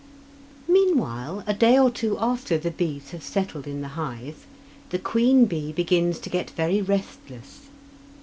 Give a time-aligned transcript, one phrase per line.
[0.67, 4.47] Meanwhile, a day or two after the bees have settled in the hive,
[4.89, 7.69] the queen bee begins to get very restless.